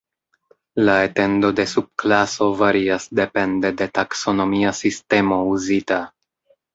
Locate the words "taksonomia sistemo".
3.99-5.39